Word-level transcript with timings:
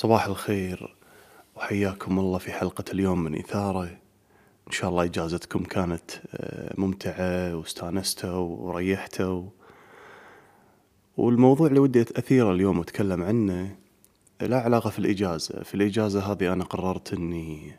صباح 0.00 0.26
الخير 0.26 0.96
وحياكم 1.56 2.18
الله 2.18 2.38
في 2.38 2.52
حلقة 2.52 2.84
اليوم 2.92 3.24
من 3.24 3.38
إثارة. 3.38 3.84
إن 4.66 4.72
شاء 4.72 4.90
الله 4.90 5.04
إجازتكم 5.04 5.64
كانت 5.64 6.10
آه، 6.34 6.74
ممتعة 6.78 7.56
واستانستوا 7.56 8.38
وريحتوا. 8.38 9.42
والموضوع 11.16 11.66
اللي 11.66 11.78
ودي 11.78 12.02
أثيره 12.02 12.52
اليوم 12.52 12.78
وأتكلم 12.78 13.22
عنه 13.22 13.76
لا 14.40 14.60
علاقة 14.60 14.90
في 14.90 14.98
الإجازة. 14.98 15.62
في 15.62 15.74
الإجازة 15.74 16.32
هذه 16.32 16.52
أنا 16.52 16.64
قررت 16.64 17.12
أني 17.12 17.76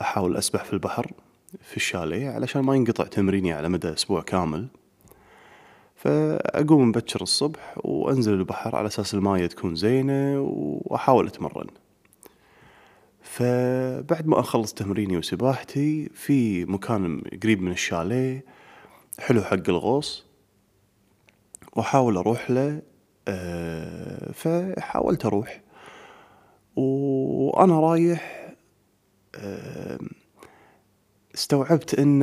أحاول 0.00 0.36
أسبح 0.36 0.64
في 0.64 0.72
البحر 0.72 1.12
في 1.62 1.76
الشاليه 1.76 2.30
علشان 2.30 2.62
ما 2.62 2.76
ينقطع 2.76 3.04
تمريني 3.04 3.52
على 3.52 3.68
مدى 3.68 3.92
أسبوع 3.92 4.20
كامل. 4.20 4.66
فأقوم 6.00 6.88
مبكر 6.88 7.22
الصبح 7.22 7.74
وأنزل 7.84 8.34
البحر 8.34 8.76
على 8.76 8.86
أساس 8.86 9.14
الماية 9.14 9.46
تكون 9.46 9.74
زينة 9.74 10.40
وأحاول 10.40 11.26
أتمرن. 11.26 11.66
فبعد 13.22 14.26
ما 14.26 14.40
أخلص 14.40 14.74
تمريني 14.74 15.16
وسباحتي 15.16 16.08
في 16.14 16.64
مكان 16.64 17.22
قريب 17.42 17.62
من 17.62 17.72
الشاليه 17.72 18.44
حلو 19.18 19.42
حق 19.42 19.68
الغوص 19.68 20.24
وأحاول 21.72 22.16
أروح 22.16 22.50
له 22.50 22.82
أه 23.28 24.32
فحاولت 24.32 25.26
أروح. 25.26 25.60
وأنا 26.76 27.80
رايح 27.80 28.52
أه 29.34 29.98
استوعبت 31.34 31.94
إن 31.94 32.22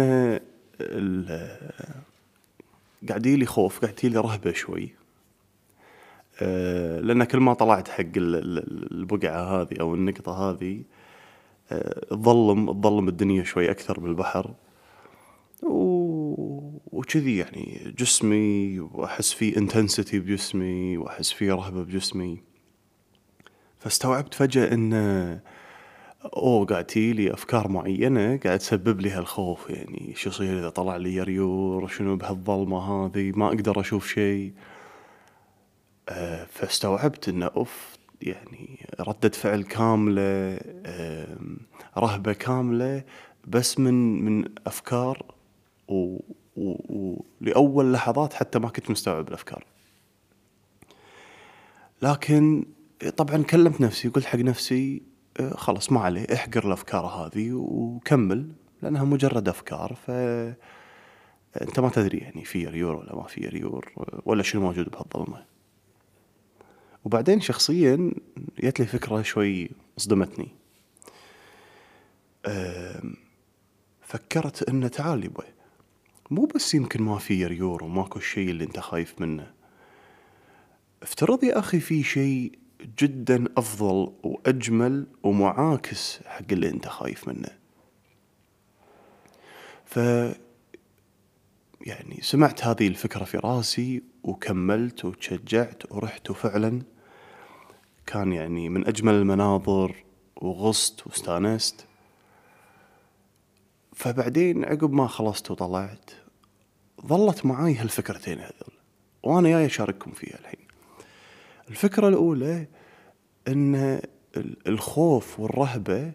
قاعد 3.10 3.26
يجيلي 3.26 3.46
خوف 3.46 3.80
قاعد 3.80 3.94
يجيلي 4.04 4.20
رهبة 4.20 4.54
شوي. 4.54 4.96
أه 6.42 7.00
لأن 7.00 7.24
كل 7.24 7.40
ما 7.40 7.54
طلعت 7.54 7.88
حق 7.88 8.06
البقعة 8.16 9.62
هذه 9.62 9.80
أو 9.80 9.96
النقطة 9.96 10.50
هذه 10.50 10.84
أه 11.72 12.06
تظلم 12.10 12.82
تظلم 12.82 13.08
الدنيا 13.08 13.44
شوي 13.44 13.72
أكثر 13.72 14.00
بالبحر. 14.00 14.54
وكذي 16.92 17.38
يعني 17.38 17.94
جسمي 17.98 18.80
وأحس 18.80 19.34
في 19.34 19.58
انتنسيتي 19.58 20.20
بجسمي 20.20 20.98
وأحس 20.98 21.32
في 21.32 21.52
رهبة 21.52 21.84
بجسمي. 21.84 22.42
فاستوعبت 23.80 24.34
فجأة 24.34 24.74
إنه 24.74 25.40
اوه 26.36 26.66
قاعد 26.66 26.86
تجيلي 26.86 27.34
أفكار 27.34 27.68
معينة 27.68 28.38
قاعد 28.38 28.60
تسبب 28.60 29.02
لي 29.02 29.10
هالخوف 29.12 29.70
يعني 29.70 30.14
شو 30.16 30.30
يصير 30.30 30.60
إذا 30.60 30.70
طلع 30.70 30.98
لي 30.98 31.16
يريور 31.16 31.88
شنو 31.88 32.16
بهالظلمة 32.16 33.06
هذه 33.06 33.32
ما 33.36 33.48
أقدر 33.48 33.80
أشوف 33.80 34.08
شيء. 34.08 34.54
أه 36.10 36.46
فاستوعبت 36.46 37.30
انه 37.30 37.46
أوف 37.46 37.98
يعني 38.22 38.86
ردة 39.00 39.30
فعل 39.30 39.64
كاملة 39.64 40.60
رهبة 41.98 42.34
كاملة 42.34 43.04
بس 43.48 43.80
من 43.80 44.26
من 44.26 44.46
أفكار 44.68 45.26
و, 45.88 46.18
و, 46.58 47.24
ولأول 47.42 47.94
لحظات 47.94 48.34
حتى 48.34 48.60
ما 48.60 48.70
كنت 48.70 48.92
مستوعب 48.92 49.28
الأفكار. 49.28 49.66
لكن 52.02 52.66
طبعا 53.18 53.44
كلمت 53.44 53.82
نفسي 53.82 54.08
وقلت 54.08 54.26
حق 54.26 54.40
نفسي 54.40 55.02
آه، 55.02 55.17
خلاص 55.56 55.92
ما 55.92 56.00
عليه 56.00 56.26
احقر 56.34 56.68
الأفكار 56.68 57.06
هذه 57.06 57.52
وكمل 57.54 58.52
لأنها 58.82 59.04
مجرد 59.04 59.50
أفكار 59.50 59.96
ف 60.06 60.12
أنت 61.62 61.80
ما 61.80 61.90
تدري 61.90 62.18
يعني 62.18 62.46
في 62.46 62.68
ريور 62.68 62.96
ولا 62.96 63.16
ما 63.16 63.24
في 63.24 63.48
ريور 63.48 63.92
ولا 64.26 64.44
شنو 64.44 64.62
موجود 64.62 64.90
بهالظلمة. 64.90 65.46
وبعدين 67.06 67.42
شخصيا 67.42 68.12
جت 68.60 68.80
لي 68.80 68.86
فكرة 68.86 69.22
شوي 69.22 69.70
صدمتني 69.98 70.48
فكرت 74.02 74.70
إنه 74.70 74.88
تعال 74.88 75.26
يبا 75.26 75.44
مو 76.32 76.46
بس 76.46 76.74
يمكن 76.74 77.04
ما 77.04 77.18
في 77.18 77.46
ريور 77.46 77.84
وماكو 77.84 78.20
الشيء 78.20 78.50
اللي 78.50 78.64
أنت 78.64 78.80
خايف 78.80 79.22
منه. 79.22 79.52
افترض 81.04 81.44
يا 81.44 81.60
أخي 81.60 81.80
في 81.80 82.04
شيء 82.04 82.52
جدا 82.82 83.46
أفضل 83.58 84.14
وأجمل 84.24 85.08
ومعاكس 85.24 86.20
حق 86.26 86.52
اللي 86.52 86.70
أنت 86.70 86.88
خايف 86.88 87.28
منه. 87.28 87.50
ف 89.86 89.98
يعني 91.82 92.20
سمعت 92.22 92.64
هذه 92.66 92.88
الفكرة 92.88 93.24
في 93.24 93.38
راسي 93.38 94.04
وكملت 94.24 95.06
وتشجعت 95.06 95.92
ورحت 95.92 96.30
وفعلا. 96.30 96.82
كان 98.06 98.34
يعني 98.34 98.70
من 98.70 98.88
أجمل 98.88 99.14
المناظر 99.14 99.96
وغصت 100.36 101.08
واستانست. 101.08 101.86
فبعدين 103.96 104.66
عقب 104.66 104.94
ما 104.94 105.08
خلصت 105.08 105.52
وطلعت 105.52 106.12
ظلت 107.06 107.46
معاي 107.46 107.76
هالفكرتين 107.76 108.40
هذول 108.40 108.74
وأنا 109.24 109.50
جاي 109.50 109.66
أشارككم 109.66 110.12
فيها 110.12 110.40
الحين. 110.40 110.67
الفكرة 111.70 112.08
الأولى 112.08 112.68
أن 113.48 114.02
الخوف 114.68 115.40
والرهبة 115.40 116.12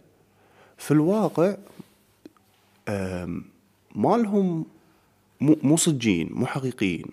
في 0.79 0.91
الواقع 0.91 1.57
ما 3.95 4.17
لهم 4.17 4.65
مو 5.41 5.77
صجين 5.77 6.29
مو 6.33 6.47
حقيقيين. 6.47 7.07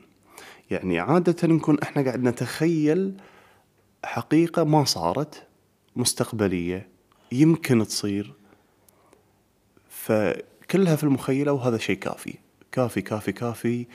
يعني 0.71 0.99
عادة 0.99 1.47
نكون 1.47 1.79
إحنا 1.79 2.01
قاعد 2.01 2.23
نتخيل 2.23 3.13
حقيقة 4.05 4.63
ما 4.63 4.83
صارت 4.83 5.47
مستقبلية 5.95 6.87
يمكن 7.31 7.87
تصير. 7.87 8.33
فكلها 9.89 10.95
في 10.95 11.03
المخيلة 11.03 11.51
وهذا 11.51 11.77
شيء 11.77 11.97
كافي. 11.97 12.33
كافي 12.71 13.01
كافي 13.01 13.31
كافي 13.31 13.85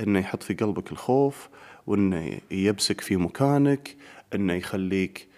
إنه 0.00 0.18
يحط 0.18 0.42
في 0.42 0.54
قلبك 0.54 0.92
الخوف 0.92 1.48
وإنه 1.86 2.38
يبسك 2.50 3.00
في 3.00 3.16
مكانك 3.16 3.96
إنه 4.34 4.52
يخليك 4.52 5.28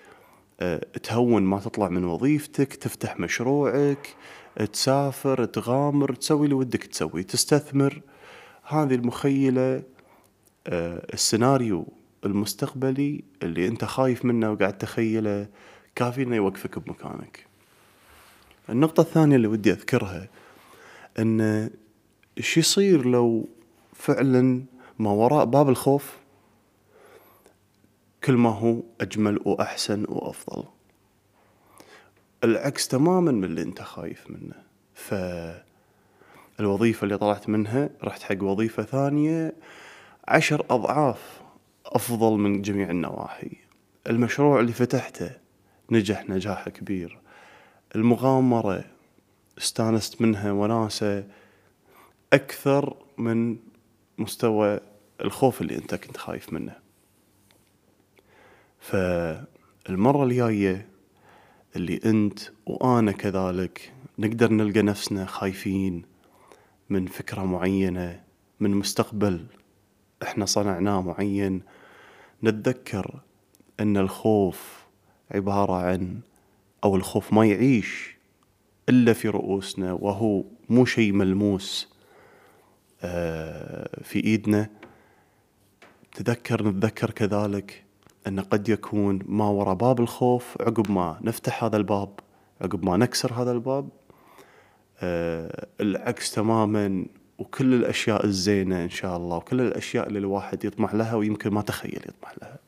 آه، 0.60 0.86
تهون 1.02 1.42
ما 1.42 1.60
تطلع 1.60 1.88
من 1.88 2.04
وظيفتك 2.04 2.74
تفتح 2.74 3.20
مشروعك 3.20 4.16
تسافر 4.72 5.44
تغامر 5.44 6.14
تسوي 6.14 6.44
اللي 6.44 6.54
ودك 6.54 6.84
تسوي 6.84 7.22
تستثمر. 7.22 8.00
هذه 8.64 8.94
المخيلة 8.94 9.82
آه، 10.66 11.06
السيناريو 11.14 11.86
المستقبلي 12.24 13.24
اللي 13.42 13.68
أنت 13.68 13.84
خايف 13.84 14.24
منه 14.24 14.50
وقاعد 14.52 14.78
تخيله 14.78 15.46
كافي 15.94 16.22
إنه 16.22 16.36
يوقفك 16.36 16.78
بمكانك. 16.78 17.46
النقطة 18.68 19.00
الثانية 19.00 19.36
اللي 19.36 19.46
ودي 19.46 19.72
أذكرها 19.72 20.28
إن 21.18 21.70
إيش 22.38 22.56
يصير 22.56 23.06
لو 23.06 23.48
فعلا 23.94 24.62
ما 24.98 25.10
وراء 25.10 25.44
باب 25.44 25.68
الخوف؟ 25.68 26.16
كل 28.26 28.32
ما 28.32 28.50
هو 28.50 28.82
أجمل 29.00 29.40
وأحسن 29.44 30.04
وأفضل. 30.08 30.64
العكس 32.44 32.88
تماما 32.88 33.32
من 33.32 33.44
اللي 33.44 33.62
أنت 33.62 33.82
خايف 33.82 34.30
منه. 34.30 34.54
فالوظيفة 36.58 37.04
اللي 37.04 37.18
طلعت 37.18 37.48
منها 37.48 37.90
رحت 38.04 38.22
حق 38.22 38.42
وظيفة 38.42 38.82
ثانية 38.82 39.54
عشر 40.28 40.66
أضعاف 40.70 41.40
أفضل 41.86 42.38
من 42.38 42.62
جميع 42.62 42.90
النواحي. 42.90 43.50
المشروع 44.06 44.60
اللي 44.60 44.72
فتحته 44.72 45.30
نجح 45.90 46.28
نجاح 46.28 46.68
كبير. 46.68 47.18
المغامرة 47.94 48.84
استانست 49.58 50.22
منها 50.22 50.52
وناسة 50.52 51.24
أكثر 52.32 52.96
من 53.18 53.56
مستوى 54.18 54.80
الخوف 55.20 55.60
اللي 55.60 55.76
أنت 55.76 55.94
كنت 55.94 56.16
خايف 56.16 56.52
منه. 56.52 56.85
فالمرة 58.80 60.24
الجاية 60.24 60.88
اللي 61.76 62.00
أنت 62.04 62.38
وأنا 62.66 63.12
كذلك 63.12 63.92
نقدر 64.18 64.52
نلقى 64.52 64.82
نفسنا 64.82 65.26
خايفين 65.26 66.02
من 66.90 67.06
فكرة 67.06 67.44
معينة 67.44 68.22
من 68.60 68.70
مستقبل 68.70 69.46
إحنا 70.22 70.44
صنعناه 70.46 71.00
معين. 71.00 71.62
نتذكر 72.44 73.20
أن 73.80 73.96
الخوف 73.96 74.86
عبارة 75.30 75.72
عن 75.72 76.20
أو 76.84 76.96
الخوف 76.96 77.32
ما 77.32 77.46
يعيش 77.46 78.16
إلا 78.88 79.12
في 79.12 79.28
رؤوسنا 79.28 79.92
وهو 79.92 80.44
مو 80.68 80.84
شيء 80.84 81.12
ملموس 81.12 81.88
آه، 83.02 84.02
في 84.02 84.24
إيدنا. 84.24 84.70
تذكر 86.14 86.68
نتذكر 86.68 87.10
كذلك 87.10 87.85
أن 88.26 88.40
قد 88.40 88.68
يكون 88.68 89.18
ما 89.26 89.48
وراء 89.48 89.74
باب 89.74 90.00
الخوف 90.00 90.56
عقب 90.60 90.90
ما 90.90 91.18
نفتح 91.22 91.64
هذا 91.64 91.76
الباب 91.76 92.08
عقب 92.60 92.84
ما 92.84 92.96
نكسر 92.96 93.32
هذا 93.32 93.52
الباب. 93.52 93.88
آه 95.00 95.66
العكس 95.80 96.32
تماما 96.32 97.06
وكل 97.38 97.74
الأشياء 97.74 98.24
الزينة 98.24 98.84
إن 98.84 98.90
شاء 98.90 99.16
الله 99.16 99.36
وكل 99.36 99.60
الأشياء 99.60 100.08
اللي 100.08 100.18
الواحد 100.18 100.64
يطمح 100.64 100.94
لها 100.94 101.14
ويمكن 101.14 101.50
ما 101.50 101.62
تخيل 101.62 102.00
يطمح 102.08 102.34
لها. 102.42 102.58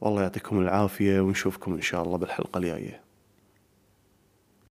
والله 0.00 0.22
يعطيكم 0.22 0.60
العافية 0.60 1.20
ونشوفكم 1.20 1.74
إن 1.74 1.80
شاء 1.80 2.02
الله 2.02 2.18
بالحلقة 2.18 2.58
الجاية. 2.58 3.00